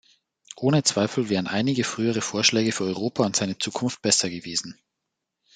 Ohne 0.57 0.81
Zweifel 0.81 1.29
wären 1.29 1.45
einige 1.45 1.83
frühere 1.83 2.21
Vorschläge 2.21 2.71
für 2.71 2.85
Europa 2.85 3.23
und 3.23 3.35
seine 3.35 3.59
Zukunft 3.59 4.01
besser 4.01 4.31
gewesen. 4.31 4.79